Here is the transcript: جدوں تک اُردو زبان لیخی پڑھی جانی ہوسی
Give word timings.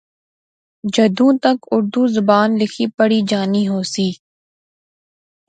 جدوں 0.93 1.31
تک 1.43 1.57
اُردو 1.73 2.01
زبان 2.15 2.47
لیخی 2.59 2.85
پڑھی 2.97 3.19
جانی 3.29 3.63
ہوسی 3.71 4.09